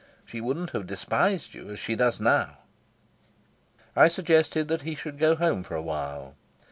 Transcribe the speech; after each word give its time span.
She 0.25 0.41
wouldn't 0.41 0.71
have 0.71 0.87
despised 0.87 1.53
you 1.53 1.69
as 1.69 1.77
she 1.79 1.93
does 1.95 2.19
now." 2.19 2.57
I 3.95 4.07
suggested 4.07 4.67
that 4.67 4.81
he 4.81 4.95
should 4.95 5.19
go 5.19 5.35
home 5.35 5.61
for 5.61 5.75
a 5.75 5.81
while. 5.83 6.33